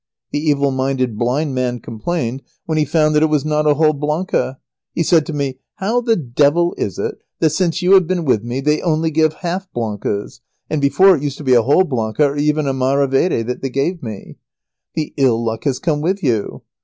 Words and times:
The 0.31 0.39
evil 0.39 0.71
minded 0.71 1.15
blind 1.15 1.53
man 1.53 1.79
complained 1.79 2.41
when 2.65 2.79
he 2.79 2.85
found 2.85 3.13
that 3.13 3.21
it 3.21 3.27
was 3.27 3.45
not 3.45 3.67
a 3.67 3.75
whole 3.75 3.93
"blanca." 3.93 4.57
He 4.95 5.03
said 5.03 5.27
to 5.27 5.33
me: 5.33 5.59
"How 5.75 6.01
the 6.01 6.15
devil 6.15 6.73
is 6.75 6.97
it 6.97 7.19
that 7.39 7.51
since 7.51 7.83
you 7.83 7.91
have 7.91 8.07
been 8.07 8.25
with 8.25 8.43
me 8.43 8.61
they 8.61 8.81
only 8.81 9.11
give 9.11 9.33
half 9.45 9.71
'blancas,' 9.73 10.41
and 10.71 10.81
before 10.81 11.15
it 11.15 11.21
used 11.21 11.37
to 11.37 11.43
be 11.43 11.53
a 11.53 11.61
whole 11.61 11.83
'blanca' 11.83 12.23
or 12.25 12.35
even 12.35 12.65
a 12.65 12.73
'maravedi' 12.73 13.43
that 13.45 13.61
they 13.61 13.69
gave 13.69 14.01
me? 14.01 14.37
The 14.95 15.13
ill 15.17 15.45
luck 15.45 15.65
has 15.65 15.77
come 15.77 16.01
with 16.01 16.23
you." 16.23 16.63